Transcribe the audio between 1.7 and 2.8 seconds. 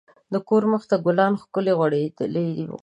غوړیدلي وو.